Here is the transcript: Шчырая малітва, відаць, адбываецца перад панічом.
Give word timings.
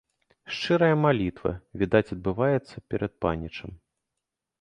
Шчырая 0.53 0.95
малітва, 1.01 1.51
відаць, 1.81 2.09
адбываецца 2.15 2.81
перад 2.95 3.13
панічом. 3.27 3.71